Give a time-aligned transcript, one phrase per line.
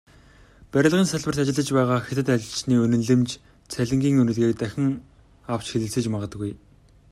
[0.73, 3.29] Барилгын салбарт ажиллаж байгаа хятад ажилчны үнэлэмж,
[3.73, 4.89] цалингийн үнэлгээг дахин
[5.53, 6.51] авч хэлэлцэж магадгүй.